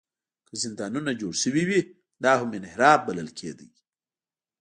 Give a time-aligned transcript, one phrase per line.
[0.47, 1.81] که زندانونه جوړ شوي وي،
[2.23, 3.67] دا هم انحراف بلل کېده.